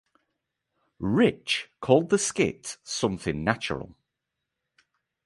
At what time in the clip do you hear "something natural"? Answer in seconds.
2.83-3.95